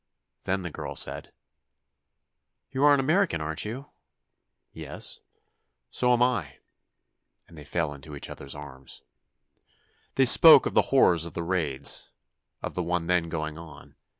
Then 0.45 0.63
the 0.63 0.71
girl 0.71 0.95
said: 0.95 1.31
"You 2.71 2.83
are 2.85 2.93
an 2.95 2.99
American, 2.99 3.39
aren't 3.39 3.65
you?" 3.65 3.91
"Yes." 4.73 5.19
"So 5.91 6.11
am 6.11 6.23
I," 6.23 6.57
and 7.47 7.55
they 7.55 7.63
fell 7.63 7.93
into 7.93 8.15
each 8.15 8.27
other's 8.27 8.55
arms. 8.55 9.03
They 10.15 10.25
spoke 10.25 10.65
of 10.65 10.73
the 10.73 10.81
horrors 10.89 11.25
of 11.25 11.33
the 11.33 11.43
raids—of 11.43 12.73
the 12.73 12.81
one 12.81 13.05
then 13.05 13.29
going 13.29 13.59
on. 13.59 13.95